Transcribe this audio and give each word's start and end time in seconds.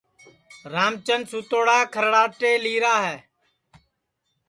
رام 0.73 0.93
چند 1.05 1.23
سُوتوڑا 1.31 1.77
کھرڑاٹے 1.93 2.51
لیرا 2.63 2.95
ہے 3.05 3.17